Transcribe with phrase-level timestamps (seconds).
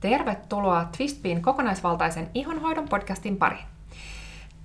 [0.00, 3.66] Tervetuloa Twistbin kokonaisvaltaisen ihonhoidon podcastin pariin.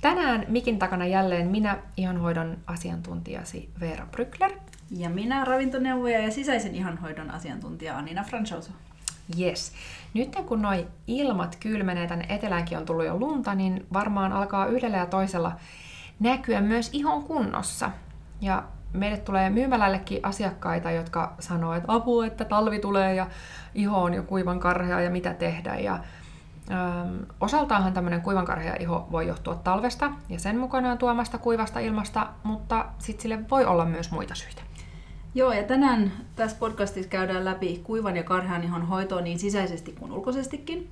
[0.01, 4.51] Tänään mikin takana jälleen minä, ihonhoidon asiantuntijasi Veera Brykler.
[4.91, 8.71] Ja minä, ravintoneuvoja ja sisäisen ihonhoidon asiantuntija Anina Franchoso.
[9.39, 9.73] Yes.
[10.13, 14.97] Nyt kun noi ilmat kylmenee, tänne eteläänkin on tullut jo lunta, niin varmaan alkaa yhdellä
[14.97, 15.55] ja toisella
[16.19, 17.91] näkyä myös ihon kunnossa.
[18.41, 18.63] Ja
[18.95, 23.27] meille tulee myymälällekin asiakkaita, jotka sanoo, että apu, että talvi tulee ja
[23.75, 25.75] iho on jo kuivan karhea ja mitä tehdä.
[25.75, 25.99] Ja,
[26.71, 32.27] ähm, osaltaanhan tämmöinen kuivan karhea iho voi johtua talvesta ja sen mukanaan tuomasta kuivasta ilmasta,
[32.43, 34.61] mutta sitten sille voi olla myös muita syitä.
[35.35, 40.11] Joo, ja tänään tässä podcastissa käydään läpi kuivan ja karhean ihon hoitoa niin sisäisesti kuin
[40.11, 40.89] ulkoisestikin.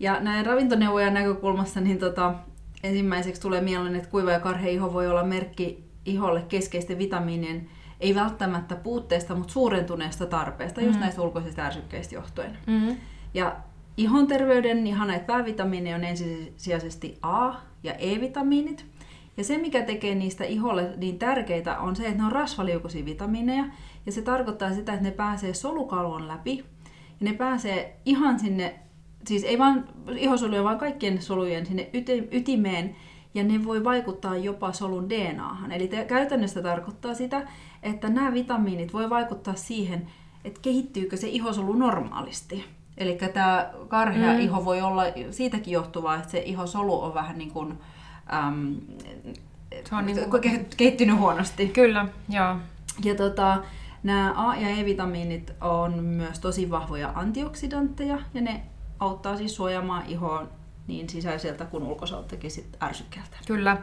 [0.00, 2.34] Ja näin ravintoneuvojan näkökulmasta niin tota,
[2.82, 7.68] ensimmäiseksi tulee mieleen, että kuiva ja karhea iho voi olla merkki iholle keskeisten vitamiinien
[8.00, 10.86] ei välttämättä puutteesta, mutta suurentuneesta tarpeesta, mm.
[10.86, 12.58] just näistä ulkoisista ärsykkeistä johtuen.
[12.66, 12.96] Mm.
[13.34, 13.56] Ja
[13.96, 18.86] ihon terveyden ihan näitä päävitamiineja on ensisijaisesti A- ja E-vitamiinit.
[19.36, 23.64] Ja se, mikä tekee niistä iholle niin tärkeitä, on se, että ne on rasvaliukoisia vitamiineja.
[24.06, 26.64] Ja se tarkoittaa sitä, että ne pääsee solukalvon läpi.
[27.20, 28.74] Ja ne pääsee ihan sinne,
[29.26, 29.84] siis ei vain
[30.16, 31.90] ihosolujen, vaan kaikkien solujen sinne
[32.30, 32.96] ytimeen
[33.36, 35.72] ja ne voi vaikuttaa jopa solun DNAhan.
[35.72, 37.48] Eli te, käytännössä tarkoittaa sitä,
[37.82, 40.06] että nämä vitamiinit voi vaikuttaa siihen,
[40.44, 42.64] että kehittyykö se ihosolu normaalisti.
[42.98, 44.40] Eli tämä karhea mm.
[44.40, 47.78] iho voi olla siitäkin johtuvaa, että se ihosolu on vähän niin kuin,
[48.34, 48.76] äm,
[49.88, 50.42] se on niin kuin...
[50.76, 51.68] kehittynyt huonosti.
[51.68, 52.56] Kyllä, joo.
[53.04, 53.62] Ja tota,
[54.02, 58.62] nämä A- ja E-vitamiinit on myös tosi vahvoja antioksidantteja, ja ne
[58.98, 60.48] auttaa siis suojaamaan ihoon
[60.86, 63.36] niin sisäiseltä kuin ulkoiseltakin sit ärsykkeeltä.
[63.46, 63.76] Kyllä.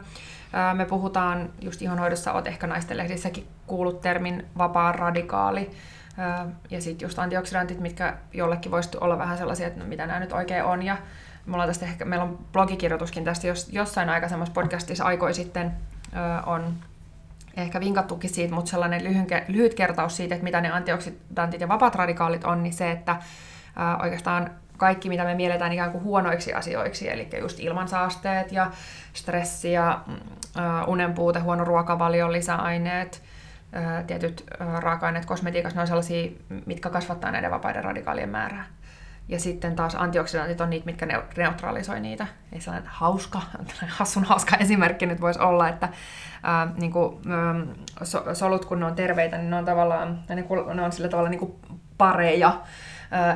[0.74, 5.70] Me puhutaan just ihonhoidossa, olet ehkä naisten lehdissäkin kuullut termin vapaa radikaali.
[6.70, 10.32] Ja sitten just antioksidantit, mitkä jollekin voisi olla vähän sellaisia, että no, mitä nämä nyt
[10.32, 10.82] oikein on.
[10.82, 10.96] Ja
[11.46, 15.72] mulla on tästä ehkä, meillä on blogikirjoituskin tästä jos, jossain aikaisemmassa podcastissa aikoi sitten
[16.46, 16.74] on
[17.56, 21.94] ehkä vinkattukin siitä, mutta sellainen lyhyen, lyhyt kertaus siitä, että mitä ne antioksidantit ja vapaat
[21.94, 23.16] radikaalit on, niin se, että
[24.02, 28.70] oikeastaan kaikki, mitä me mielletään ikään kuin huonoiksi asioiksi, eli just ilmansaasteet ja
[29.12, 33.22] stressi ja uh, unen puute, huono ruokavalio, lisäaineet,
[33.76, 36.30] uh, tietyt uh, raaka-aineet kosmetiikassa, ne on sellaisia,
[36.66, 38.64] mitkä kasvattaa näiden vapaiden radikaalien määrää.
[39.28, 41.06] Ja sitten taas antioksidantit on niitä, mitkä
[41.36, 42.26] neutralisoi niitä.
[42.52, 43.42] Ei sellainen hauska,
[43.88, 45.88] hassun hauska esimerkki nyt voisi olla, että
[46.42, 47.54] ää, niin kuin, ää,
[48.02, 51.30] so, solut kun ne on terveitä, niin ne on tavallaan, ne, ne on sillä tavalla
[51.30, 51.54] niin kuin
[51.98, 52.60] pareja,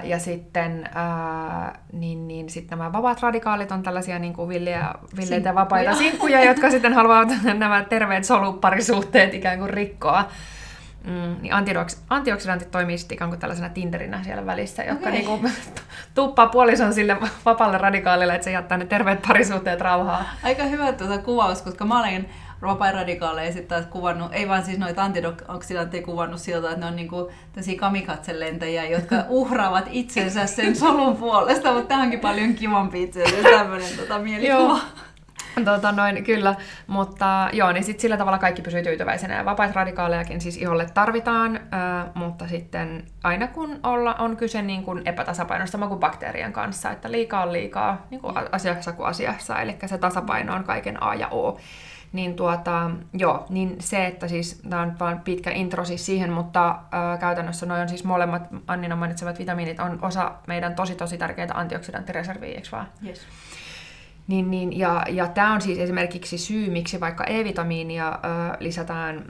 [0.02, 5.54] ja sitten ää, niin, niin sit nämä vapaat radikaalit on tällaisia niin kuin villiä, villeitä
[5.54, 10.24] vapaita sinkkuja, jotka sitten haluavat nämä terveet soluparisuhteet ikään kuin rikkoa.
[11.04, 11.52] Mm, niin
[12.10, 15.12] antioksidantit toimii sitten ikään kuin tällaisena Tinderinä siellä välissä, jotka okay.
[15.12, 15.40] niinku,
[16.14, 20.24] tuppaa puolison sille vapaalle radikaalille, että se jättää ne terveet parisuhteet rauhaa.
[20.42, 22.28] Aika hyvä tuota kuvaus, koska mä olen
[22.62, 26.96] vapaa radikaaleja sitten taas kuvannut, ei vaan siis noita antioksidantteja kuvannut siltä, että ne on
[26.96, 27.30] niinku
[27.80, 33.96] kamikatselentäjiä, jotka uhraavat itsensä sen solun puolesta, mutta tämä onkin paljon kivampi itse asiassa tämmöinen
[33.96, 34.78] tota, mielikuva.
[35.64, 36.54] Tota noin, kyllä,
[36.86, 39.34] mutta joo, niin sit sillä tavalla kaikki pysyy tyytyväisenä.
[39.34, 44.82] Ja vapaita radikaalejakin siis iholle tarvitaan, äh, mutta sitten aina kun olla, on kyse niin
[44.82, 49.76] kuin epätasapainosta kuin bakteerien kanssa, että liikaa on liikaa niin kuin asiassa kuin asiassa, eli
[49.86, 51.58] se tasapaino on kaiken A ja O.
[52.12, 56.78] Niin tuota, joo, niin se, että siis, tämä on vain pitkä intro siis siihen, mutta
[56.92, 61.54] ää, käytännössä noin on siis molemmat Annina mainitsevat vitamiinit on osa meidän tosi tosi tärkeitä
[61.54, 62.88] antioksidanttireserviä, eikö vaan?
[63.06, 63.20] Yes.
[64.26, 69.24] Niin, niin, ja, ja tämä on siis esimerkiksi syy, miksi vaikka E-vitamiinia ö, lisätään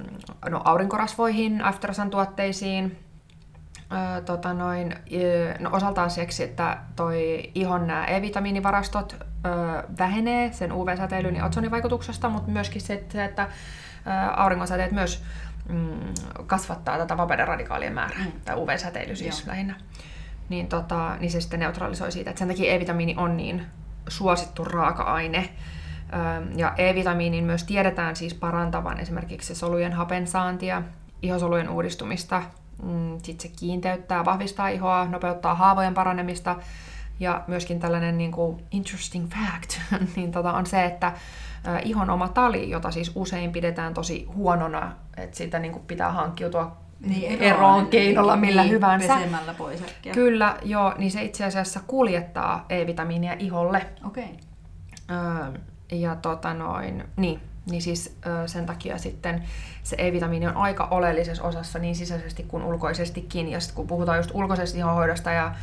[0.50, 2.98] no, aurinkorasvoihin, aftersun tuotteisiin,
[4.24, 4.94] tota noin,
[5.58, 9.16] no, osaltaan seksi, että toi ihon nämä E-vitamiinivarastot
[9.98, 15.24] vähenee sen UV-säteilyn ja otsonivaikutuksesta, mutta myöskin se, että, että ö, auringonsäteet myös
[15.68, 16.14] mm,
[16.46, 18.32] kasvattaa tätä vapaiden radikaalien määrää, mm.
[18.44, 19.48] tai UV-säteily siis Joo.
[19.48, 19.74] lähinnä.
[20.48, 23.66] Niin, tota, niin se sitten neutralisoi siitä, että sen takia E-vitamiini on niin
[24.08, 25.48] suosittu raaka-aine.
[26.56, 30.82] Ja E-vitamiinin myös tiedetään siis parantavan esimerkiksi solujen hapensaantia,
[31.22, 32.42] ihosolujen uudistumista,
[32.82, 36.56] mm, sitten se kiinteyttää, vahvistaa ihoa, nopeuttaa haavojen paranemista,
[37.20, 39.78] ja myöskin tällainen niin kuin interesting fact
[40.16, 41.12] niin tota, on se, että
[41.84, 46.76] ihon oma tali, jota siis usein pidetään tosi huonona, että siitä niin kuin pitää hankkiutua
[47.00, 49.14] niin, eroon keinolla millä niin, hyvänsä.
[49.14, 50.14] Pesemällä pois äkkiä.
[50.14, 53.86] Kyllä, joo, niin se itse asiassa kuljettaa E-vitamiinia iholle.
[54.06, 54.24] Okei.
[54.24, 54.36] Okay.
[55.10, 55.52] Öö,
[55.92, 58.16] ja tota noin, niin, niin siis
[58.46, 59.42] sen takia sitten
[59.82, 63.48] se E-vitamiini on aika oleellisessa osassa niin sisäisesti kuin ulkoisestikin.
[63.48, 65.54] Ja sitten kun puhutaan just ulkoisesta ihonhoidosta ja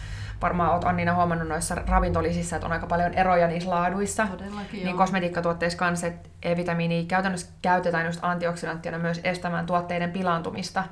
[0.42, 4.28] varmaan olet Annina huomannut noissa ravintolisissa, että on aika paljon eroja niissä laaduissa.
[4.28, 4.98] Todellakin, niin joo.
[4.98, 10.84] kosmetiikkatuotteissa kanssa, että E-vitamiini käytännössä käytetään just antioksidanttina myös estämään tuotteiden pilaantumista.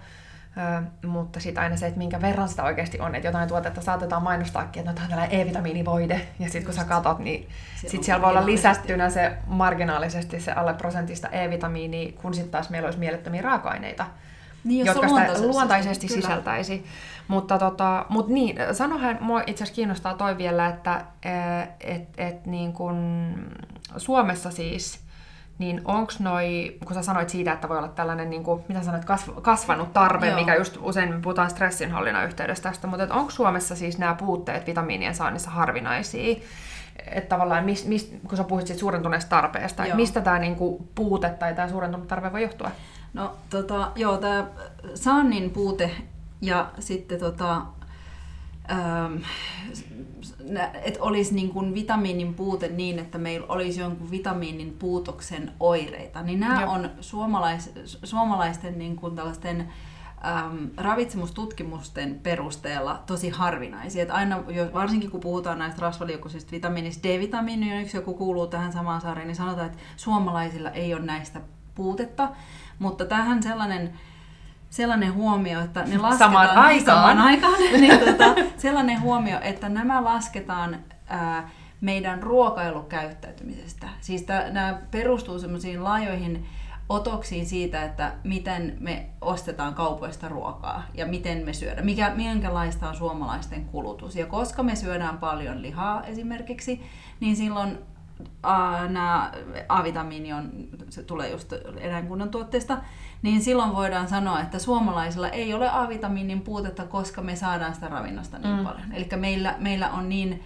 [0.57, 4.23] Ö, mutta sitten aina se, että minkä verran sitä oikeasti on, että jotain tuotetta saatetaan
[4.23, 8.21] mainostaakin, että no tämä on tällainen E-vitamiinivoide, ja sitten kun sä katot, niin sitten siellä
[8.21, 13.41] voi olla lisättynä se marginaalisesti se alle prosentista E-vitamiini, kun sitten taas meillä olisi mielettömiä
[13.41, 14.05] raaka-aineita,
[14.63, 16.21] Niin, jotka sitä luontaisesti, luontaisesti kyllä.
[16.21, 16.85] sisältäisi.
[17.27, 21.05] Mutta tota, mut niin, sanohan, mua itse asiassa kiinnostaa toi vielä, että
[21.81, 22.97] et, et niin kun
[23.97, 25.02] Suomessa siis,
[25.59, 29.05] niin onko noi, kun sä sanoit siitä, että voi olla tällainen, niin kuin, mitä sanoit,
[29.05, 30.39] kasv- kasvanut tarve, Joo.
[30.39, 35.15] mikä just usein me puhutaan stressinhallinnan yhteydessä tästä, mutta onko Suomessa siis nämä puutteet vitamiinien
[35.15, 36.35] saannissa harvinaisia?
[37.05, 39.95] Että tavallaan, mis, mis, kun sä puhuit siitä suurentuneesta tarpeesta, Joo.
[39.95, 42.71] mistä tämä niinku puute tai tämä suurentunut tarve voi johtua?
[43.13, 44.45] No tota, joo, tämä
[44.95, 45.91] saannin puute
[46.41, 47.61] ja sitten tota,
[50.83, 56.39] että olisi niin kuin vitamiinin puute niin, että meillä olisi jonkun vitamiinin puutoksen oireita, niin
[56.39, 56.71] nämä Joo.
[56.71, 57.71] on suomalais,
[58.03, 59.59] suomalaisten niin kuin tällaisten
[60.25, 64.03] äm, ravitsemustutkimusten perusteella tosi harvinaisia.
[64.03, 68.73] Et aina, jo- varsinkin kun puhutaan näistä rasvaliukoisista vitamiinista, D-vitamiini on yksi, joku kuuluu tähän
[68.73, 71.41] samaan sarjaan, niin sanotaan, että suomalaisilla ei ole näistä
[71.75, 72.29] puutetta,
[72.79, 73.93] mutta tähän sellainen
[74.73, 76.85] sellainen huomio, että ne lasketaan Samaan aikaan.
[76.85, 81.49] samaan aikaan niin tota, sellainen huomio, että nämä lasketaan ää,
[81.81, 83.87] meidän ruokailukäyttäytymisestä.
[84.01, 86.45] Siis tää, nämä perustuu semmoisiin laajoihin
[86.89, 92.95] otoksiin siitä, että miten me ostetaan kaupoista ruokaa ja miten me syödään, mikä, minkälaista on
[92.95, 94.15] suomalaisten kulutus.
[94.15, 96.83] Ja koska me syödään paljon lihaa esimerkiksi,
[97.19, 97.77] niin silloin
[98.89, 99.31] nämä
[99.69, 100.51] A-vitamiini on,
[100.89, 102.77] se tulee just eläinkunnan tuotteesta,
[103.21, 108.37] niin silloin voidaan sanoa, että suomalaisilla ei ole A-vitamiinin puutetta, koska me saadaan sitä ravinnosta
[108.39, 108.63] niin Mm.
[108.63, 108.91] paljon.
[108.93, 110.43] Eli meillä, meillä on niin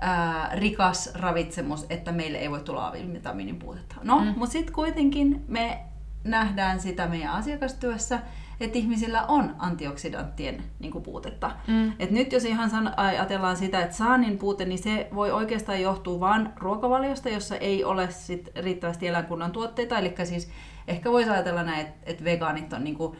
[0.00, 3.96] ää, rikas ravitsemus, että meille ei voi tulla A-vitamiinin puutetta.
[4.02, 4.34] No, mm.
[4.36, 5.80] mutta sitten kuitenkin me
[6.24, 8.18] nähdään sitä meidän asiakastyössä,
[8.64, 11.50] että ihmisillä on antioksidanttien niin kuin, puutetta.
[11.66, 11.92] Mm.
[11.98, 16.20] Et nyt jos ihan san- ajatellaan sitä, että saannin puute, niin se voi oikeastaan johtua
[16.20, 19.98] vain ruokavaliosta, jossa ei ole sit riittävästi eläinkunnan tuotteita.
[19.98, 20.50] Eli siis
[20.88, 23.16] ehkä voisi ajatella näin, että, että vegaanit on niinku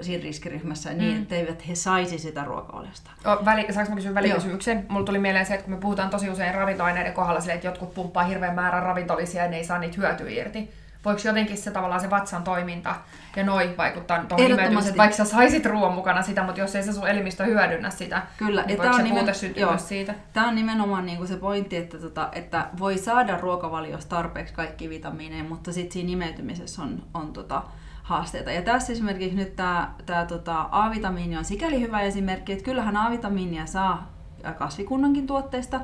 [0.00, 1.22] siinä riskiryhmässä niin, Mm.
[1.22, 3.10] että eivät he saisi sitä ruokavaliosta.
[3.26, 4.86] O, väli, saanko mä kysyä välikysymyksen?
[4.88, 7.94] Mulla tuli mieleen se, että kun me puhutaan tosi usein ravintoaineiden kohdalla sille, että jotkut
[7.94, 10.70] pumppaa hirveän määrän ravintolisia ja ne ei saa niitä hyötyä irti.
[11.04, 12.94] Voiko jotenkin se tavallaan se vatsan toiminta
[13.36, 16.92] ja noi vaikuttaa tuohon imeytymiseen, vaikka sä saisit ruoan mukana sitä, mutta jos ei se
[16.92, 20.14] sun elimistö hyödynnä sitä, Kyllä, niin ja voiko se on puute nimen- syntyä myös siitä?
[20.32, 25.44] Tämä on nimenomaan niinku se pointti, että, tota, että voi saada ruokavaliosta tarpeeksi kaikki vitamiineja,
[25.44, 27.62] mutta sitten siinä imeytymisessä on, on tota,
[28.02, 28.50] haasteita.
[28.52, 33.66] Ja tässä esimerkiksi nyt tämä tää, tota, A-vitamiini on sikäli hyvä esimerkki, että kyllähän A-vitamiinia
[33.66, 34.12] saa
[34.58, 35.80] kasvikunnankin tuotteista,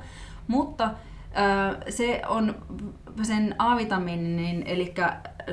[0.49, 0.91] mutta
[1.89, 2.55] se on
[3.23, 4.95] sen A-vitamiinin, eli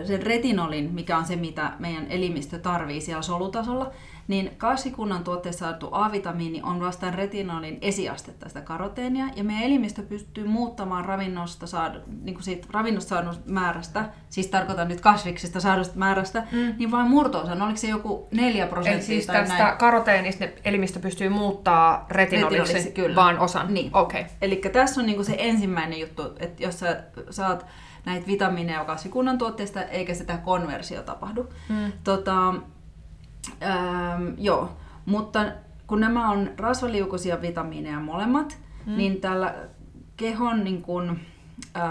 [0.03, 3.91] sen retinolin, mikä on se, mitä meidän elimistö tarvii siellä solutasolla,
[4.27, 10.47] niin kasvikunnan tuotteessa saatu A-vitamiini on vastaan retinolin esiastetta sitä karoteenia, ja meidän elimistö pystyy
[10.47, 16.43] muuttamaan ravinnosta, saadu, niin kuin siitä ravinnosta saadusta määrästä, siis tarkoitan nyt kasviksista saadusta määrästä,
[16.51, 16.73] Mm.
[16.77, 19.77] niin vain murto-osan, oliko se joku 4 prosenttia Eli siis tai tästä näin.
[19.77, 23.15] karoteenista ne elimistö pystyy muuttaa retinoliksi, Retinoliksi, kyllä.
[23.15, 23.73] vaan osan?
[23.73, 23.89] Niin.
[23.93, 24.21] Okei.
[24.21, 24.33] Okay.
[24.41, 27.65] Eli tässä on niinku se ensimmäinen juttu, että jos sä saat
[28.05, 31.49] näitä vitamiineja kasvikunnan tuotteista, eikä sitä konversio tapahdu.
[31.69, 31.91] Mm.
[32.03, 32.53] Tota,
[33.63, 34.69] ähm, joo,
[35.05, 35.45] mutta
[35.87, 38.97] kun nämä on rasvaliukoisia vitamiineja molemmat, Mm.
[38.97, 39.55] niin tällä
[40.17, 41.19] kehon niin kun,
[41.77, 41.83] äh,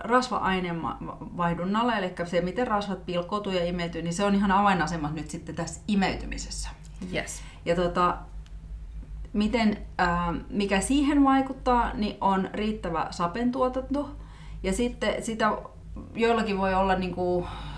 [0.00, 5.54] rasva-aineenvaihdunnalla, eli se miten rasvat pilkkoutuu ja imeytyy, niin se on ihan avainasemat nyt sitten
[5.54, 6.68] tässä imeytymisessä.
[7.14, 7.42] Yes.
[7.64, 8.16] Ja tota,
[9.32, 14.10] miten, ää, mikä siihen vaikuttaa, niin on riittävä sapentuotanto.
[14.62, 15.52] Ja sitten sitä
[16.14, 17.46] joillakin voi olla niinku,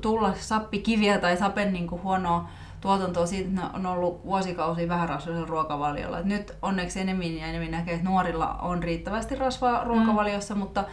[0.00, 2.48] tulla sappikiviä tai sapen niinku, huonoa
[2.80, 6.18] tuotantoa siitä, että ne on ollut vuosikausia vähärasvaisella ruokavaliolla.
[6.18, 10.58] Et nyt onneksi enemmän ja enemmän näkee, että nuorilla on riittävästi rasvaa ruokavaliossa, mm.
[10.60, 10.84] mutta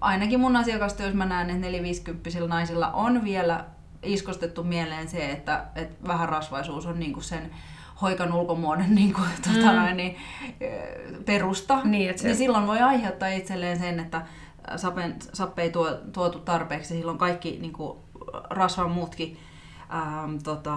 [0.00, 3.64] ainakin mun asiakastyössä mä näen, että 450 naisilla on vielä
[4.02, 7.50] iskostettu mieleen se, että, että vähärasvaisuus on niinku sen
[8.02, 9.76] hoikan ulkomuodon niinku, tota Mm.
[9.76, 10.16] noin, niin,
[11.26, 11.80] perusta.
[11.84, 14.22] Niin, että se- niin silloin voi aiheuttaa itselleen sen, että
[14.76, 16.94] sapen, sappe ei tuo, tuotu tarpeeksi.
[16.94, 18.04] Silloin kaikki niinku,
[18.50, 19.38] rasvan muutkin
[19.94, 20.76] ähm, tota,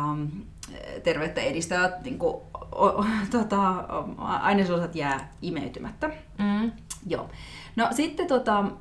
[1.04, 2.28] terveyttä edistävät niinku,
[2.72, 3.74] o, o, tota,
[4.18, 6.10] ainesosat jää imeytymättä.
[6.38, 6.72] Mm.
[7.08, 7.30] Joo.
[7.76, 8.74] No sitten tota, äm,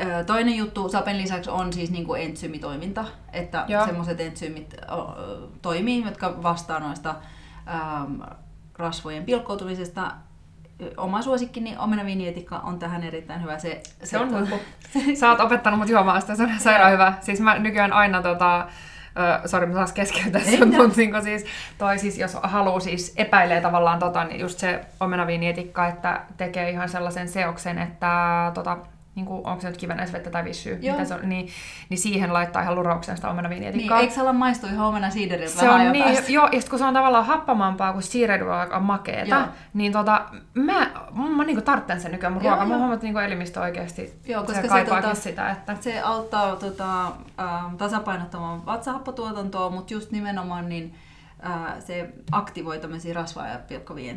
[0.00, 4.74] ö, toinen juttu sapen lisäksi on siis niinku entsyymitoiminta, että semmoiset entsyymit
[5.62, 7.14] toimii, jotka vastaa noista
[8.00, 8.20] äm,
[8.78, 10.12] rasvojen pilkkoutumisesta.
[10.96, 13.58] Oma suosikkini omenavinietikka on tähän erittäin hyvä.
[13.58, 14.58] Se, Se on to- huippu.
[15.20, 17.12] Sä oot opettanut mut juomaan sitä, se on sairaan hyvä.
[17.20, 18.66] Siis mä nykyään aina tota,
[19.44, 21.44] Ö, sori, mä taas keskeytän mutta niinku siis,
[21.78, 26.88] toi siis, jos haluaa siis epäilee tavallaan tota, niin just se omenaviinietikka, että tekee ihan
[26.88, 28.10] sellaisen seoksen, että
[28.54, 28.76] tota,
[29.14, 30.92] niin kuin, onko se nyt kivenäisvettä tai vissyä, Joo.
[30.96, 31.48] mitä se on, niin,
[31.88, 34.00] niin siihen laittaa ihan lurauksen sitä Niin, omenaviinietikkaa.
[34.00, 36.32] eikö se ala maistua ihan omena siideriltä Se on niin, päästä?
[36.32, 39.44] joo, ja sit kun se on tavallaan happamampaa kuin siireidy on aika makeeta, Joo.
[39.74, 40.90] niin tota, mä,
[41.36, 42.66] mä niinku tartten sen nykyään mun ruokaa.
[42.66, 45.76] Mä huomaan, että niinku elimistö oikeesti Joo, koska se se kaipaakin tota- sitä, että...
[45.80, 47.02] Se auttaa tota,
[47.40, 50.94] ähm, tasapainottamaan vatsahappotuotantoa, mutta just nimenomaan niin,
[51.46, 54.14] äh, se aktivoi tämmöisiä rasvaa ja pilkkovia.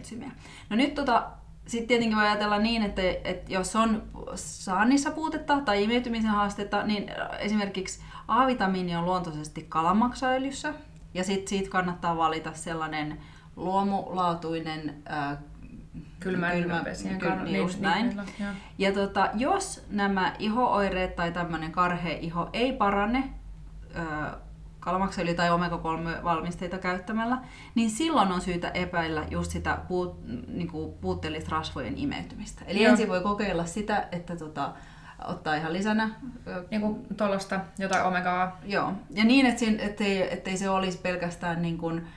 [0.70, 1.24] No nyt tota,
[1.68, 4.04] sitten tietenkin voi ajatella niin, että, että jos on
[4.36, 10.74] saannissa puutetta tai imeytymisen haastetta, niin esimerkiksi A-vitamiini on luontoisesti kalamaksaöljyssä,
[11.14, 13.18] ja sitten siitä kannattaa valita sellainen
[13.56, 15.38] luomulaatuinen äh,
[16.20, 18.10] kylmä- pesien kyl- niin just näin.
[18.10, 18.50] kyllä, joo.
[18.78, 23.30] ja tota, jos nämä ihooireet tai tämmöinen karhea iho ei parane
[23.96, 24.38] ö,
[24.86, 27.38] kalamaksöljy tai omega-3 valmisteita käyttämällä,
[27.76, 32.66] niin silloin on syytä epäillä just sitä puut, niinku puutteellista rasvojen imeytymistä.
[32.68, 32.92] Eli Joo.
[32.92, 34.74] ensin voi kokeilla sitä, että tota,
[35.26, 36.10] ottaa ihan lisänä.
[36.48, 38.60] ö, Niinku tuollaista jotain omegaa.
[38.66, 42.08] Joo, ja niin, että siinä, ettei, ettei se olisi pelkästään niin kuin,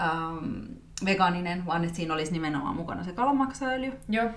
[0.00, 0.64] ähm,
[1.04, 3.92] vegaaninen, vaan että siinä olisi nimenomaan mukana se kalamaksaöljy.
[4.08, 4.30] Joo.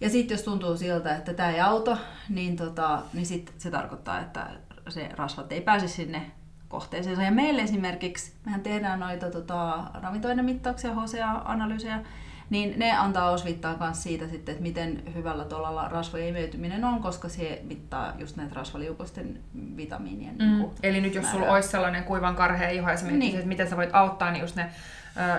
[0.00, 1.96] Ja sitten jos tuntuu siltä, että tämä ei auta,
[2.28, 4.46] niin, tota, niin sit se tarkoittaa, että
[4.88, 6.30] se rasvat ei pääse sinne
[6.70, 7.22] kohteeseensa.
[7.22, 12.00] Ja meille esimerkiksi, mehän tehdään noita tota, ravintoainemittauksia, HCA-analyysejä,
[12.50, 17.28] niin ne antaa osvittaa myös siitä sitten, että miten hyvällä tolalla rasvojen imeytyminen on, koska
[17.28, 19.40] se mittaa just näitä rasvaliukoisten
[19.76, 20.44] vitamiinien Mm.
[20.44, 23.34] niin kuin, Eli nyt jos sulla olisi sellainen kuivan karhea iho sä Niin.
[23.34, 24.70] että miten sä voit auttaa, niin just ne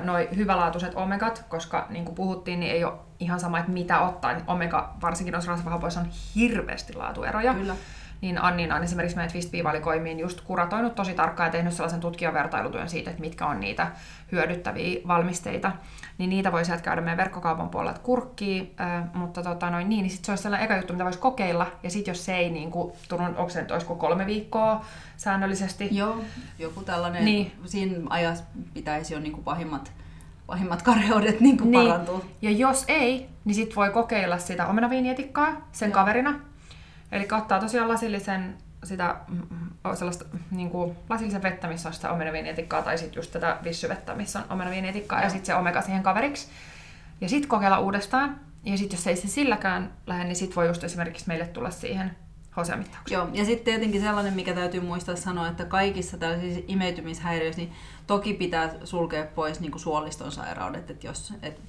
[0.04, 4.34] noi hyvälaatuiset omegat, koska niin kuin puhuttiin, niin ei ole ihan sama, että mitä ottaa.
[4.34, 7.54] Niin Omega, varsinkin noissa rasvahapoissa, on hirveästi laatueroja.
[7.54, 7.76] Kyllä.
[8.22, 13.10] Niin Annina on esimerkiksi meidän Twist-valikoimiin just kuratoinut tosi tarkkaan ja tehnyt sellaisen tutkijavertailutyön siitä,
[13.10, 13.92] että mitkä on niitä
[14.32, 15.72] hyödyttäviä valmisteita.
[16.18, 20.12] Niin niitä voi sieltä käydä meidän verkkokaupan puolelta kurkkiin, äh, mutta tota noin niin, niin
[20.12, 21.68] sit se olisi sellainen eka juttu, mitä voisi kokeilla.
[21.84, 24.86] Ja sitten jos se ei niin kuin, tunnu, onko se nyt, olisiko kolme viikkoa
[25.18, 26.18] säännöllisesti, Joo,
[26.60, 27.52] joku tällainen, Niin.
[27.66, 29.92] siinä ajassa pitäisi jo niin kuin pahimmat,
[30.48, 31.88] pahimmat karheudet niin kuin Niin.
[31.90, 32.26] parantua.
[32.42, 35.94] Ja jos ei, niin sit voi kokeilla sitä omenaviinietikkaa sen Joo.
[35.94, 36.40] kaverina.
[37.12, 42.12] Eli ottaa tosiaan lasillisen sitä mm, mm, sellaista niin kuin lasillisen vettä, missä on sitä
[42.12, 45.30] omenaviinietikkaa, tai sitten just tätä vissyvettä, missä on omenaviinietikkaa, ja Joo.
[45.30, 46.48] sitten se omega siihen kaveriksi.
[47.22, 48.40] Ja sitten kokeilla uudestaan.
[48.64, 52.16] Ja sitten jos ei se silläkään lähde, niin sitten voi just esimerkiksi meille tulla siihen
[52.52, 53.14] HCA-mittaukseen.
[53.14, 57.74] Joo, ja sitten tietenkin sellainen, mikä täytyy muistaa sanoa, että kaikissa tällaisissa imeytymishäiriöissä, niin
[58.08, 61.62] toki pitää sulkea pois niin kuin suoliston sairaudet, että jos et,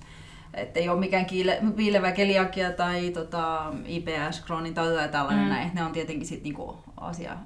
[0.54, 5.48] et ei ole mikään kiile, piilevä keliakia tai tota, IBS, Crohnin tauti tai tällainen Mm.
[5.50, 7.36] näin, ne on tietenkin sitten niinku asia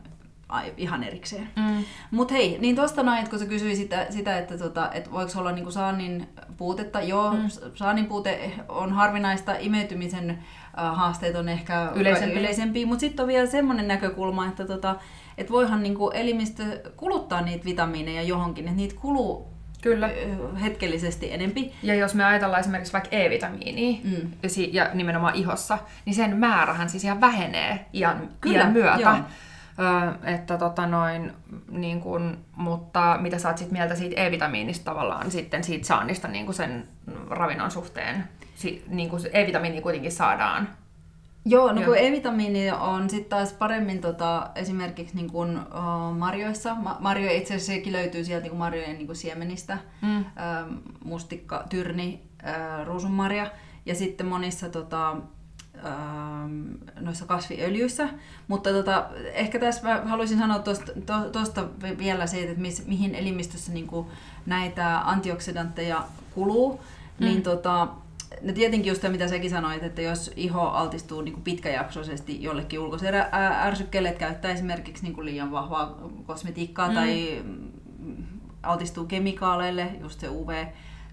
[0.49, 1.49] ai, ihan erikseen.
[1.57, 1.85] Mm.
[2.11, 5.31] Mutta hei, niin tuosta noin, että kun sä kysyit sitä, sitä että, tota, että voiko
[5.37, 7.49] olla niinku saannin puutetta, joo, Mm.
[7.75, 12.41] saannin puute on harvinaista, imeytymisen äh, haasteet on ehkä Yleisempiä.
[12.41, 14.97] yleisempiä mutta sitten on vielä semmoinen näkökulma, että tota,
[15.39, 19.56] et voihan niinku elimistö kuluttaa niitä vitamiineja johonkin, että niitä kuluu
[19.91, 20.11] Kyllä.
[20.63, 21.73] hetkellisesti enempi.
[21.83, 24.31] Ja jos me ajatellaan esimerkiksi vaikka E-vitamiinia, Mm.
[24.73, 29.01] ja nimenomaan ihossa, niin sen määrähän siis ihan vähenee iän, Kyllä, iän myötä.
[29.01, 29.15] joo.
[29.79, 31.33] Ö, että tota noin,
[31.71, 36.55] niin kun, mutta mitä sä oot sit mieltä siitä E-vitamiinista tavallaan sitten siitä saannista niin
[36.55, 36.89] sen
[37.31, 38.25] ravinnon suhteen?
[38.55, 40.69] Si- niin E-vitamiini kuitenkin saadaan.
[41.49, 46.75] Joo, no kun E-vitamiini on sitten taas paremmin tota, esimerkiksi niin kun, uh, marjoissa.
[46.75, 49.79] Ma- marjo itse asiassa sekin löytyy sieltä niin kun marjojen niin kun siemenistä.
[50.03, 50.17] Mm.
[50.17, 50.25] Ähm,
[51.05, 53.51] mustikka, tyrni, äh, ruusunmarja
[53.87, 55.17] ja sitten monissa tota,
[57.01, 58.09] noissa kasviöljyissä.
[58.49, 60.59] Mutta tota, ehkä tässä mä haluaisin sanoa
[61.33, 64.11] tuosta to, vielä se, että mis, mihin elimistössä niinku
[64.47, 66.81] näitä antioksidantteja kuluu.
[67.19, 67.25] Mm.
[67.27, 67.89] Niin tota,
[68.43, 72.81] No tietenkin just se, mitä säkin sanoit, että jos iho altistuu niin kuin pitkäjaksoisesti jollekin
[72.81, 73.27] ulkoiselle
[73.63, 76.93] ärsykkeelle, että käyttää esimerkiksi niin kuin liian vahvaa kosmetiikkaa Mm.
[76.93, 76.97] mm.
[76.97, 77.43] tai
[77.99, 78.25] mm,
[78.63, 80.67] altistuu kemikaaleille, just se UV,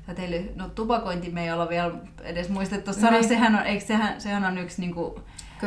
[0.08, 0.52] säteily.
[0.56, 1.92] No tupakointi me ei olla vielä
[2.24, 3.28] edes muistettu sanoa, Niin.
[3.28, 5.14] sehän on, eikö, sehän, sehän on yksi niin kuin,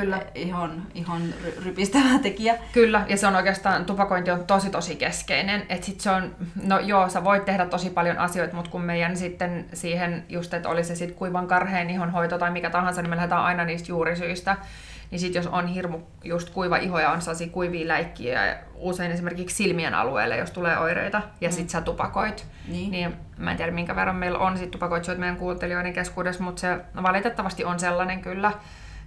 [0.00, 0.22] Kyllä.
[0.34, 2.54] ihon, ihon ry- rypistävä tekijä.
[2.72, 5.62] Kyllä, ja se on oikeastaan, tupakointi on tosi tosi keskeinen.
[5.68, 9.16] että sit se on, no joo, sä voit tehdä tosi paljon asioita, mutta kun meidän
[9.16, 13.10] sitten siihen just, että oli se sitten kuivan karheen ihon hoito tai mikä tahansa, niin
[13.10, 14.56] me lähdetään aina niistä juurisyistä.
[15.10, 19.12] niin sit jos on hirmu just kuiva iho ja on sellaisia kuivia läikkiä, ja usein
[19.12, 21.52] esimerkiksi silmien alueelle, jos tulee oireita, ja mm.
[21.52, 22.90] sit sä tupakoit, niin.
[22.90, 26.78] niin mä en tiedä minkä verran meillä on sit tupakoitsijat meidän kuuntelijoiden keskuudessa, mutta se
[27.02, 28.52] valitettavasti on sellainen kyllä,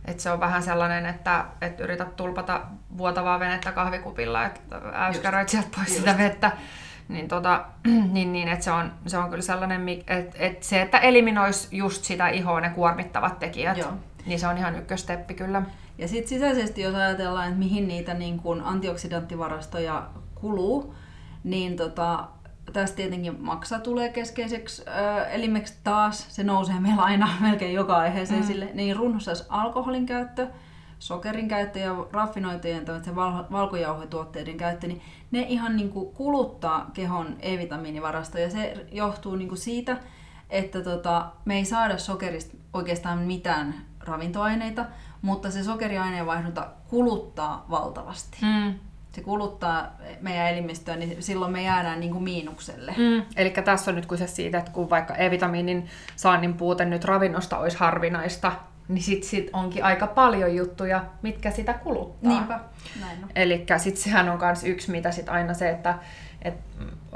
[0.05, 2.61] että se on vähän sellainen, että, että yrität tulpata
[2.97, 4.61] vuotavaa venettä kahvikupilla, että
[4.93, 5.99] äyskäröit sieltä pois Just.
[5.99, 6.51] sitä vettä.
[7.07, 7.65] Niin, tota,
[8.13, 12.03] niin, niin että se on, se on kyllä sellainen, että, että se, että eliminoisi just
[12.03, 13.93] sitä ihoa ne kuormittavat tekijät, Joo.
[14.25, 15.61] niin se on ihan ykkösteppi kyllä.
[15.97, 20.95] Ja sitten sisäisesti, jos ajatellaan, että mihin niitä niin kun antioksidanttivarastoja kuluu,
[21.43, 22.27] niin tota,
[22.73, 26.25] tästä tietenkin maksa tulee keskeiseksi äh, elimeksi taas.
[26.29, 28.47] Se nousee meillä aina melkein joka aiheeseen mm.
[28.47, 28.69] sille.
[28.73, 30.47] Niin runsas alkoholin käyttö,
[30.99, 32.85] sokerin käyttö ja raffinoitujen
[33.15, 38.49] val- valkojauhetuotteiden käyttö, niin ne ihan niin kuin kuluttaa kehon E-vitamiinivarastoja.
[38.49, 39.97] Se johtuu niin kuin siitä,
[40.49, 44.85] että tota, me ei saada sokerista oikeastaan mitään ravintoaineita,
[45.21, 48.37] mutta se sokeriaineenvaihdunta kuluttaa valtavasti.
[48.41, 52.95] Mm se kuluttaa meidän elimistöä, niin silloin me jäädään niin kuin miinukselle.
[52.97, 53.23] Mm.
[53.35, 57.77] Eli tässä on nyt kyse siitä, että kun vaikka E-vitamiinin saannin puute nyt ravinnosta olisi
[57.77, 58.51] harvinaista,
[58.87, 62.31] niin sitten sit onkin aika paljon juttuja, mitkä sitä kuluttaa.
[62.31, 62.59] Niinpä,
[62.99, 63.29] näin on.
[63.35, 65.97] Eli sitten sehän on myös yksi, mitä sit aina se, että
[66.41, 66.53] et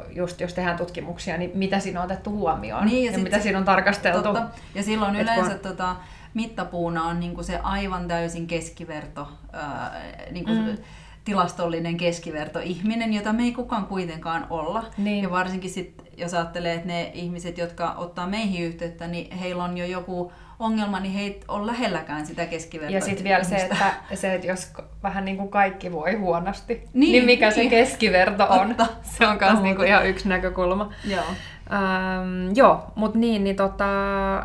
[0.09, 3.57] just jos tehdään tutkimuksia, niin mitä siinä on otettu huomioon niin, ja, ja mitä siinä
[3.57, 4.23] on tarkasteltu.
[4.23, 4.47] Totta.
[4.75, 5.59] Ja silloin yleensä on...
[5.59, 5.95] tota,
[6.33, 10.77] mittapuuna on niinku se aivan täysin keskiverto, ää, niinku mm
[11.25, 14.85] tilastollinen keskiverto ihminen, jota me ei kukaan kuitenkaan olla.
[14.97, 15.23] Niin.
[15.23, 19.77] Ja varsinkin sit, jos ajattelee, että ne ihmiset, jotka ottaa meihin yhteyttä, niin heillä on
[19.77, 20.31] jo joku
[20.63, 22.95] ongelma, niin he on lähelläkään sitä keskivertoa.
[22.95, 27.11] Ja sitten vielä se että, se, että jos vähän niin kuin kaikki voi huonosti, niin,
[27.11, 27.55] niin mikä niin.
[27.55, 28.67] se keskiverto on.
[28.67, 30.93] Totta, se on myös niin kuin ihan yksi näkökulma.
[31.05, 31.23] Joo.
[31.73, 33.85] Ähm, joo, mutta niin, niin, tota,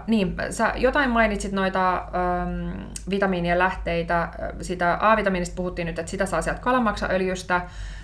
[0.07, 4.29] niin, sä jotain mainitsit noita ähm, vitamiinien lähteitä.
[4.61, 7.61] Sitä A-vitamiinista puhuttiin nyt, että sitä saa sieltä kalamaksaöljystä.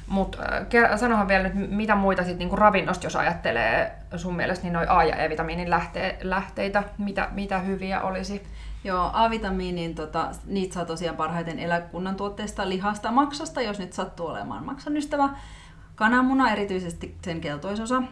[0.06, 4.72] Mutta äh, sanohan vielä nyt, mitä muita sit, niinku ravinnosta, jos ajattelee sun mielestä niin
[4.72, 8.42] noin A- ja E-vitamiinin lähte- lähteitä, mitä, mitä hyviä olisi?
[8.84, 14.64] Joo, A-vitamiinin, tota, niitä saa tosiaan parhaiten eläkunnan tuotteista, lihasta, maksasta, jos nyt sattuu olemaan
[14.64, 15.28] maksan ystävä.
[15.94, 18.02] Kananmuna, erityisesti sen keltoisosa.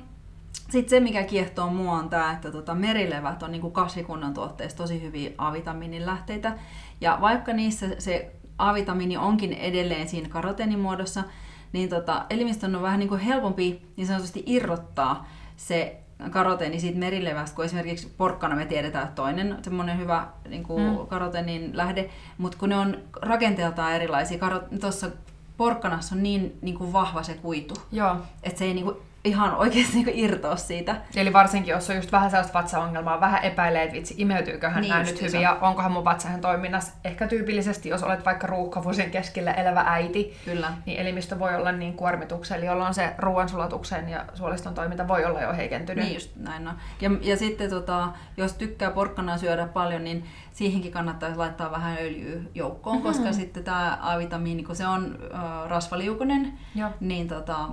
[0.52, 5.02] Sitten se, mikä kiehtoo mua on tämä, että tota, merilevät on niinku kasvikunnan tuotteista tosi
[5.02, 6.52] hyviä A-vitamiinin lähteitä.
[7.00, 11.24] Ja vaikka niissä se A-vitamiini onkin edelleen siinä karoteenimuodossa,
[11.72, 17.56] niin tota, elimistön on vähän niin kuin helpompi niin sanotusti irrottaa se karoteeni siitä merilevästä,
[17.56, 21.06] kun esimerkiksi porkkana me tiedetään, että toinen semmoinen hyvä niin kuin mm.
[21.06, 24.38] karoteenin lähde, mutta kun ne on rakenteeltaan erilaisia,
[24.80, 25.10] tuossa
[25.56, 28.16] porkkanassa on niin, niin kuin vahva se kuitu, Joo.
[28.42, 30.96] että se ei niin kuin ihan oikeasti niin irtoa siitä.
[31.16, 35.02] Eli varsinkin, jos on just vähän sellaista vatsaongelmaa, vähän epäilee, että vitsi, imeytyyköhän niin nämä
[35.02, 36.92] nyt hyvin ja onkohan mun vatsahan toiminnassa.
[37.04, 40.72] Ehkä tyypillisesti, jos olet vaikka ruuhkavuosien keskellä elävä äiti, Kyllä.
[40.86, 45.52] niin elimistö voi olla niin kuormituksella, jolloin se ruoansulatuksen ja suoliston toiminta voi olla jo
[45.52, 46.04] heikentynyt.
[46.04, 46.74] Niin just näin on.
[47.00, 52.40] Ja, ja sitten tota, jos tykkää porkkanaa syödä paljon, niin siihenkin kannattaisi laittaa vähän öljyä
[52.54, 53.08] joukkoon, mm-hmm.
[53.12, 56.90] koska sitten tämä A-vitamiini, kun se on äh, rasvaliukonen, Joo.
[57.00, 57.68] niin tota,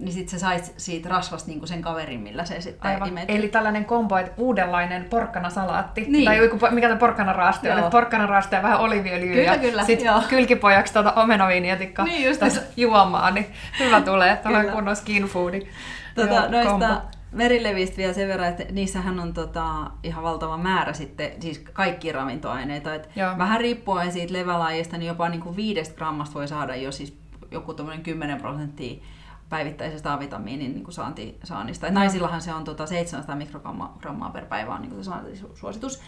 [0.00, 3.08] niin sitten se sai siitä rasvasta niinku sen kaverin, millä se sitten Aivan.
[3.08, 3.36] Imetyi.
[3.36, 6.04] Eli tällainen kombo, että uudenlainen porkkanasalaatti.
[6.08, 6.24] Niin.
[6.24, 9.34] Tai joku, mikä tämä porkkanaraaste on, porkkanaraaste ja vähän oliviöljyä.
[9.34, 9.84] Kyllä, ja kyllä.
[9.84, 12.42] Sitten kylkipojaksi tuota omenaviinietikka niin just
[12.76, 13.46] juomaan, niin
[13.78, 14.36] hyvä tulee.
[14.36, 15.66] Tällainen kunnon skin foodi.
[16.14, 17.00] Tota, Joo, noista kombo.
[17.32, 19.66] merilevistä vielä sen verran, että niissähän on tota,
[20.02, 22.94] ihan valtava määrä sitten, siis kaikki ravintoaineita.
[22.94, 23.08] Et
[23.38, 27.18] vähän riippuen siitä levälajista, niin jopa niin kuin viidestä grammasta voi saada jo siis
[27.50, 29.02] joku 10 prosenttia
[29.48, 31.86] päivittäisestä A-vitamiinin niin saanti, saannista.
[31.86, 36.00] Et naisillahan se on tota 700 mikrogrammaa per päivä on niin se suositus.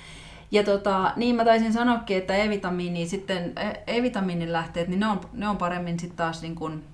[0.50, 3.53] Ja tota, niin mä taisin sanoakin, että E-vitamiini, sitten
[3.87, 6.85] E-vitamiinin lähteet, niin ne on, ne on paremmin sitten taas niin kuin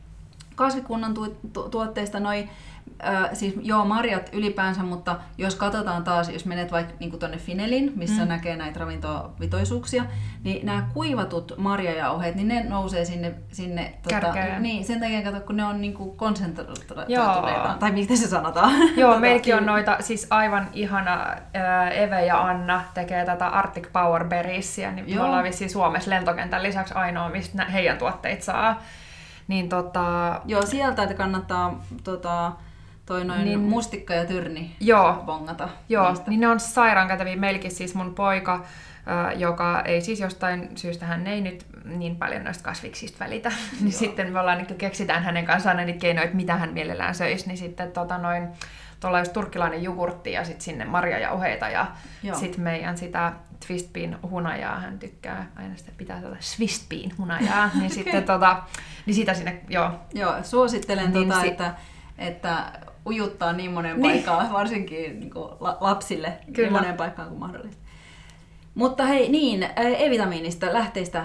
[0.54, 2.20] kasvikunnan tu- tu- tuotteista.
[2.20, 2.48] Noi
[3.04, 7.92] Äh, siis joo, marjat ylipäänsä, mutta jos katsotaan taas, jos menet vaikka niin tuonne Finelin,
[7.96, 8.28] missä mm.
[8.28, 10.04] näkee näitä ravintovitoisuuksia,
[10.44, 15.56] niin nämä kuivatut marjajauheet, niin ne nousee sinne, sinne tota, niin, sen takia kato, kun
[15.56, 18.72] ne on niin konsentroituneita, tai miten se sanotaan?
[18.96, 23.92] Joo, tota, meilläkin on noita, siis aivan ihana äh, Eve ja Anna tekee tätä Arctic
[23.92, 25.22] Power Berriesia, niin joo.
[25.22, 28.82] me ollaan vissiin Suomessa lentokentän lisäksi ainoa, mistä heidän tuotteet saa.
[29.48, 30.40] Niin tota...
[30.44, 32.52] Joo, sieltä että kannattaa tota,
[33.06, 35.68] toi noin niin, mustikka ja tyrni joo, bongata.
[35.88, 36.30] Joo, niistä.
[36.30, 37.36] niin ne on sairaankäteviä.
[37.36, 38.64] Meilläkin siis mun poika,
[39.36, 44.32] joka ei siis jostain syystä, hän ei nyt niin paljon noista kasviksista välitä, niin sitten
[44.32, 47.92] me ollaan niin keksitään hänen kanssaan niitä keinoja, että mitä hän mielellään söisi, niin sitten
[47.92, 48.48] tota noin,
[49.00, 51.86] tuolla just turkkilainen jogurtti ja sitten sinne marjajauheita ja
[52.32, 53.32] sitten meidän sitä
[53.66, 57.88] twistbean hunajaa, hän tykkää aina sitä pitää tätä swistbean hunajaa, niin okay.
[57.88, 58.62] sitten tota,
[59.06, 59.90] niin sitä sinne, joo.
[60.14, 61.74] Joo, suosittelen niin tota, si- että,
[62.18, 62.64] että
[63.06, 64.12] ujuttaa niin monen niin.
[64.12, 65.48] paikkaan, varsinkin niin kuin
[65.80, 66.68] lapsille Kyllä.
[66.68, 67.82] niin monen paikkaan kuin mahdollista.
[68.74, 71.24] Mutta hei, niin, E-vitamiinista, lähteistä.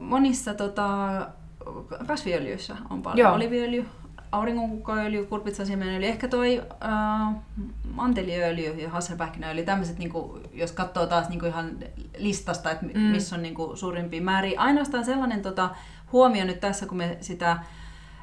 [0.00, 1.08] Monissa tota,
[2.06, 3.34] kasviöljyissä on paljon Joo.
[3.34, 3.86] oliviöljy,
[4.32, 7.34] auringonkukkaöljy, kurpitsasiemenöljy, ehkä toi äh,
[7.94, 11.78] manteliöljy ja hasselpähkinöljy, tämmöiset, niinku, jos katsoo taas niinku ihan
[12.18, 13.00] listasta, että mm.
[13.00, 14.60] missä on niinku, suurimpia määriä.
[14.60, 15.70] Ainoastaan sellainen tota,
[16.12, 17.58] huomio nyt tässä, kun me sitä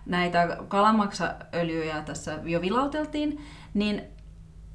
[0.10, 4.02] näitä kalamaksaöljyjä tässä jo vilauteltiin, niin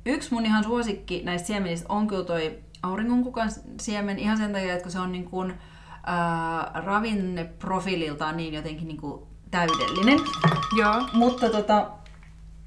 [0.07, 4.91] yksi mun ihan suosikki näistä siemenistä on kyllä toi auringonkukan siemen ihan sen takia, että
[4.91, 5.55] se on niin kuin,
[6.07, 10.19] ää, ravinneprofiililtaan niin jotenkin niin kuin täydellinen.
[10.79, 11.09] Joo.
[11.13, 11.91] Mutta tota,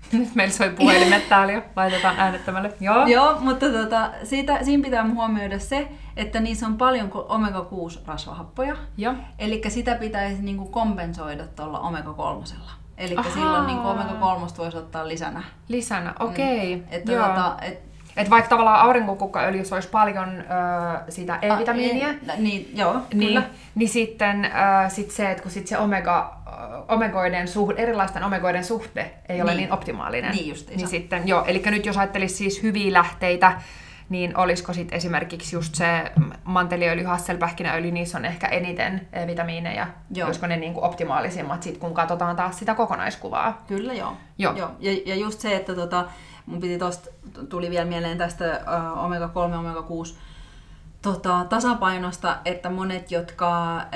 [0.12, 2.73] nyt meillä soi puhelimet täällä jo, laitetaan äänettämälle.
[2.79, 8.75] Joo, Joo mutta tota, siitä, siinä pitää huomioida se, että niissä on paljon omega-6 rasvahappoja.
[8.97, 9.13] Joo.
[9.39, 12.60] Eli sitä pitäisi niinku kompensoida tuolla omega-3.
[12.97, 15.43] Eli silloin niinku omega-3 voisi ottaa lisänä.
[15.67, 16.75] Lisänä, okei.
[16.75, 16.88] Okay.
[16.88, 16.88] Mm.
[16.91, 22.71] Että tota, et, et vaikka tavallaan aurinkokukkaöljyssä olisi paljon ö, sitä E-vitamiinia, A, e, niin,
[22.73, 23.43] joo, niin, kyllä.
[23.75, 24.49] niin sitten ö,
[24.89, 26.38] sit se, että kun sit se omega,
[26.88, 30.32] omegoiden suhde, erilaisten omegoiden suhde ei ole niin, niin optimaalinen.
[30.32, 33.62] Niin just, niin sitten, joo, eli nyt jos ajattelisi siis hyviä lähteitä,
[34.10, 36.12] niin olisiko sitten esimerkiksi just se
[36.43, 40.25] manteliöljy, hasselpähkinäöljy, niissä on ehkä eniten vitamiineja, joo.
[40.25, 43.63] olisiko ne niin kuin optimaalisimmat sit, kun katsotaan taas sitä kokonaiskuvaa.
[43.67, 44.17] Kyllä joo.
[44.38, 44.53] joo.
[44.53, 44.71] joo.
[44.80, 46.06] Ja, ja just se, että tota,
[46.47, 47.10] mun piti tosta,
[47.49, 50.15] tuli vielä mieleen tästä uh, omega-3, omega-6
[51.01, 53.88] tota, tasapainosta, että monet, jotka ää,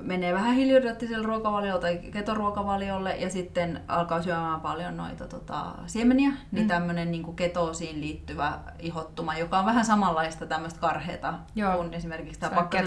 [0.00, 6.38] menee vähän hiilihydraattiselle ruokavaliolle tai ketoruokavaliolle ja sitten alkaa syömään paljon noita tota, siemeniä, niin
[6.38, 6.56] mm.
[6.56, 11.76] niin tämmöinen niin ketoosiin liittyvä ihottuma, joka on vähän samanlaista tämmöistä karheeta Joo.
[11.76, 12.86] kuin esimerkiksi tämä pakkasen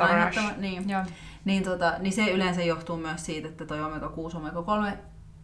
[0.58, 1.02] niin, Joo.
[1.46, 4.98] niin, tota, niin se yleensä johtuu myös siitä, että toi omega-6, omega-3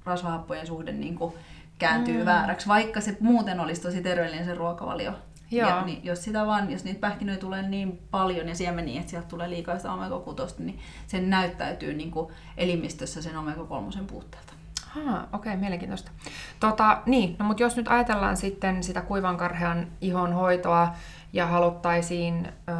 [0.05, 1.33] rasvahappojen suhde niin kuin
[1.79, 2.25] kääntyy mm.
[2.25, 5.13] vääräksi, vaikka se muuten olisi tosi terveellinen se ruokavalio.
[5.51, 5.69] Joo.
[5.69, 9.27] Ja, niin, jos sitä vaan, jos niitä pähkinöitä tulee niin paljon ja siemeniä, että sieltä
[9.27, 14.53] tulee liikaa sitä omega 6 niin se näyttäytyy niin kuin elimistössä sen omega 3 puutteelta.
[14.97, 16.11] okei, okay, mielenkiintoista.
[16.59, 20.95] Tota, niin, no, mutta jos nyt ajatellaan sitten sitä kuivankarhean ihon hoitoa
[21.33, 22.71] ja haluttaisiin ö,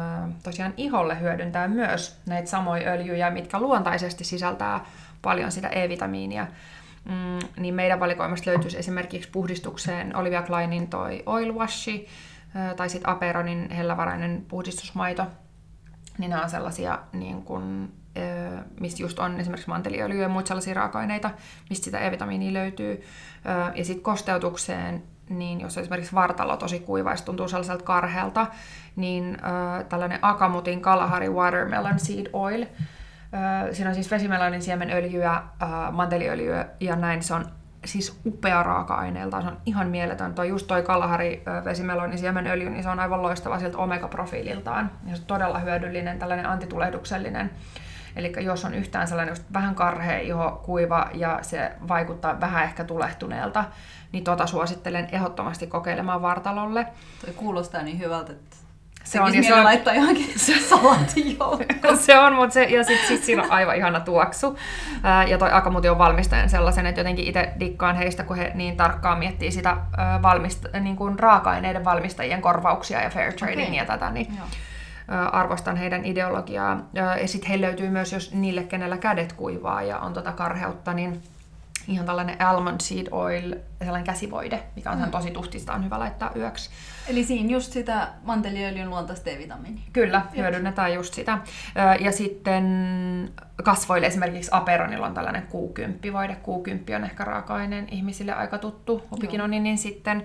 [0.42, 4.84] tosiaan iholle hyödyntää myös näitä samoja öljyjä, mitkä luontaisesti sisältää
[5.22, 6.46] paljon sitä E-vitamiinia,
[7.04, 12.08] mm, niin meidän valikoimasta löytyisi esimerkiksi puhdistukseen Olivia Kleinin toi Oil Washi,
[12.76, 15.26] tai sitten Aperonin hellävarainen puhdistusmaito,
[16.18, 17.92] niin nämä on sellaisia, niin kun,
[18.80, 21.30] mistä just on esimerkiksi manteliöljyä ja muita sellaisia raaka-aineita,
[21.70, 23.02] mistä sitä E-vitamiinia löytyy.
[23.74, 28.46] Ja sitten kosteutukseen, niin jos esimerkiksi vartalo tosi kuiva ja tuntuu sellaiselta karhealta,
[28.96, 29.38] niin
[29.88, 32.66] tällainen Akamutin Kalahari Watermelon Seed Oil,
[33.72, 35.42] siinä on siis vesimelonin siemenöljyä,
[35.92, 37.46] manteliöljyä ja näin se on
[37.84, 40.34] siis upea raaka-aineelta, se on ihan mieletön.
[40.34, 44.90] Toi just toi Kalahari vesimelonin siemenöljy, niin se on aivan loistava siltä omega-profiililtaan.
[45.06, 47.50] Ja se on todella hyödyllinen, tällainen antitulehduksellinen.
[48.16, 52.84] Eli jos on yhtään sellainen just vähän karhea iho, kuiva ja se vaikuttaa vähän ehkä
[52.84, 53.64] tulehtuneelta,
[54.12, 56.86] niin tota suosittelen ehdottomasti kokeilemaan vartalolle.
[57.24, 58.56] Toi kuulostaa niin hyvältä, että
[59.04, 60.38] se on, ja se on, laittaa johonkin
[60.68, 61.38] salaatin
[62.00, 64.58] se on, mutta se, ja sitten sit siinä on aivan ihana tuoksu.
[65.02, 68.76] Ää, ja toi Akamuti on valmistajan sellaisen, että jotenkin itse dikkaan heistä, kun he niin
[68.76, 73.74] tarkkaan miettii sitä ää, valmista, niin kuin raaka-aineiden valmistajien korvauksia ja fair trading okay.
[73.74, 74.46] ja tätä, niin Joo.
[75.08, 76.80] Ää, arvostan heidän ideologiaa.
[76.92, 81.22] Ja sitten heillä löytyy myös, jos niille, kenellä kädet kuivaa ja on tota karheutta, niin
[81.88, 85.10] ihan tällainen almond seed oil, sellainen käsivoide, mikä on mm.
[85.10, 86.70] tosi tuhtista, on hyvä laittaa yöksi.
[87.08, 89.82] Eli siinä just sitä manteliöljyn luontaista D-vitamiinia.
[89.92, 91.38] Kyllä, hyödynnetään just sitä.
[92.00, 92.64] Ja sitten
[93.64, 96.34] kasvoille esimerkiksi Aperonilla on tällainen kuukymppivoide.
[96.34, 99.02] Kuukymppi on ehkä raaka-aineen ihmisille aika tuttu.
[99.12, 100.24] Ubikinoni, niin sitten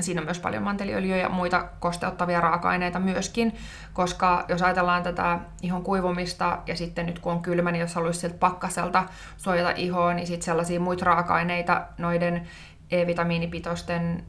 [0.00, 3.54] siinä on myös paljon manteliöljyä ja muita kosteuttavia raaka-aineita myöskin,
[3.92, 8.20] koska jos ajatellaan tätä ihon kuivumista ja sitten nyt kun on kylmä, niin jos haluaisi
[8.20, 9.04] sieltä pakkaselta
[9.36, 12.48] suojata ihoa, niin sitten sellaisia muita raaka-aineita noiden
[12.90, 14.24] E-vitamiinipitoisten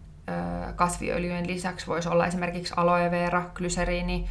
[0.75, 4.25] kasviöljyjen lisäksi voisi olla esimerkiksi aloe vera, glyseriini,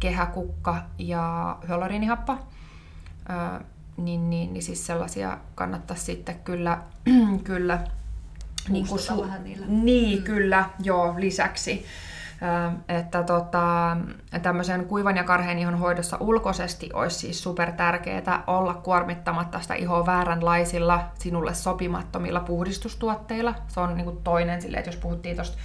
[0.00, 2.38] kehäkukka ja hyaluriinihappo.
[3.96, 6.78] Niin, niin, niin siis sellaisia kannattaisi sitten kyllä,
[7.44, 7.80] kyllä
[8.68, 9.66] niin, kuin su- vähän niillä.
[9.68, 10.24] niin mm.
[10.24, 11.86] kyllä, joo, lisäksi.
[12.88, 13.96] että tota,
[14.42, 20.06] tämmöisen kuivan ja karheen ihon hoidossa ulkoisesti olisi siis super tärkeää olla kuormittamatta sitä ihoa
[20.06, 23.54] vääränlaisilla, sinulle sopimattomilla puhdistustuotteilla.
[23.68, 25.58] Se on niin kuin toinen silleen, että jos puhuttiin tuosta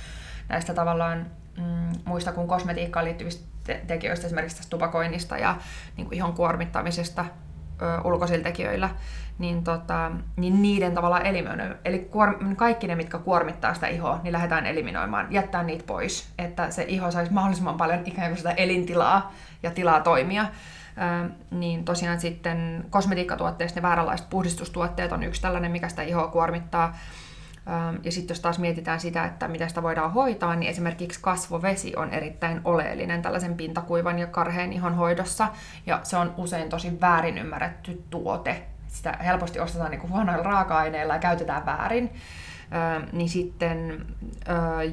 [0.49, 1.25] näistä tavallaan
[1.57, 5.55] mm, muista kuin kosmetiikkaan liittyvistä te- tekijöistä, esimerkiksi tästä tupakoinnista ja
[5.97, 7.25] niin kuin ihon kuormittamisesta
[8.03, 8.89] ulkoisilla tekijöillä,
[9.39, 11.75] niin, tota, niin niiden tavallaan eliminoida.
[11.85, 16.71] Eli kuor- kaikki ne, mitkä kuormittaa sitä ihoa, niin lähdetään eliminoimaan, jättää niitä pois, että
[16.71, 20.45] se iho saisi mahdollisimman paljon ikään kuin sitä elintilaa ja tilaa toimia.
[20.45, 26.95] Ö, niin tosiaan sitten kosmetiikkatuotteista ne vääränlaiset puhdistustuotteet on yksi tällainen, mikä sitä ihoa kuormittaa.
[28.03, 32.09] Ja sitten jos taas mietitään sitä, että miten sitä voidaan hoitaa, niin esimerkiksi kasvovesi on
[32.09, 35.47] erittäin oleellinen tällaisen pintakuivan ja karheen ihon hoidossa.
[35.85, 38.63] Ja se on usein tosi väärin ymmärretty tuote.
[38.87, 42.11] Sitä helposti ostetaan niin huonoilla raaka-aineilla ja käytetään väärin.
[43.11, 44.05] Niin sitten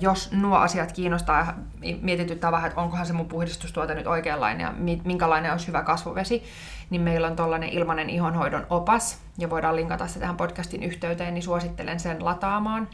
[0.00, 4.74] jos nuo asiat kiinnostaa ja mietityttää vähän, että onkohan se mun puhdistustuote nyt oikeanlainen ja
[5.04, 6.42] minkälainen olisi hyvä kasvovesi,
[6.90, 11.42] niin meillä on tuollainen ilmainen ihonhoidon opas, ja voidaan linkata se tähän podcastin yhteyteen, niin
[11.42, 12.88] suosittelen sen lataamaan.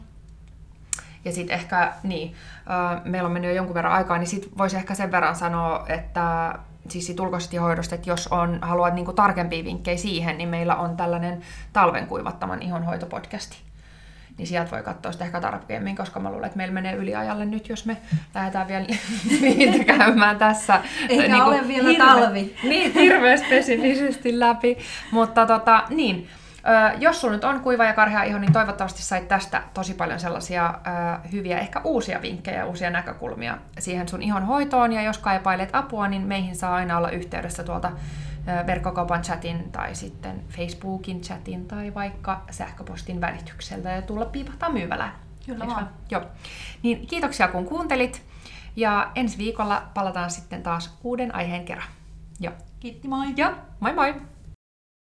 [1.25, 2.35] Ja sitten ehkä, niin,
[3.05, 6.55] meillä on mennyt jo jonkun verran aikaa, niin sitten voisi ehkä sen verran sanoa, että
[6.89, 10.97] siis siitä ulkoisesta hoidosta, että jos on, haluat niinku tarkempia vinkkejä siihen, niin meillä on
[10.97, 11.41] tällainen
[11.73, 13.64] talven kuivattaman ihonhoitopodcasti
[14.39, 17.69] niin sieltä voi katsoa sitä ehkä tarkemmin, koska mä luulen, että meillä menee yliajalle nyt,
[17.69, 17.97] jos me
[18.35, 18.87] lähdetään vielä
[19.41, 20.81] niitä käymään tässä.
[21.09, 22.57] Eikä niin ole vielä hirve, talvi.
[22.63, 24.79] Niin, hirveän spesifisesti läpi.
[25.11, 26.29] Mutta tota, niin,
[26.99, 30.75] jos sulla nyt on kuiva ja karhea iho, niin toivottavasti sait tästä tosi paljon sellaisia
[31.33, 34.93] hyviä, ehkä uusia vinkkejä, uusia näkökulmia siihen sun ihon hoitoon.
[34.93, 37.93] Ja jos kaipailet apua, niin meihin saa aina olla yhteydessä tuolta
[38.67, 45.13] verkkokaupan chatin tai sitten Facebookin chatin tai vaikka sähköpostin välityksellä ja tulla piipahtaa myyvälään.
[45.47, 45.91] Kyllä vaan.
[46.11, 46.23] Joo.
[46.83, 48.23] Niin kiitoksia kun kuuntelit
[48.77, 51.89] ja ensi viikolla palataan sitten taas uuden aiheen kerran.
[52.41, 52.55] Joo.
[52.81, 53.27] Kiitti moi!
[53.37, 54.15] Joo, moi moi!